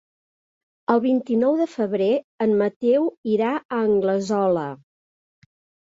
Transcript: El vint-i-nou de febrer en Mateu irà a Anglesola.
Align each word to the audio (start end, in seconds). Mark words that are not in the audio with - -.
El 0.93 1.01
vint-i-nou 1.03 1.59
de 1.59 1.67
febrer 1.75 2.09
en 2.47 2.57
Mateu 2.65 3.09
irà 3.37 3.55
a 3.61 3.87
Anglesola. 3.87 4.69